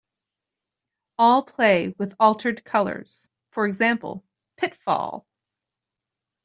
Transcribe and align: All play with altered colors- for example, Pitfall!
All 1.19 1.43
play 1.43 1.89
with 1.99 2.15
altered 2.19 2.63
colors- 2.63 3.29
for 3.53 3.67
example, 3.67 4.25
Pitfall! 4.57 5.27